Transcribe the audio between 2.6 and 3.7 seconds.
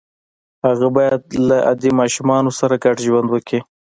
ګډ ژوند وکړي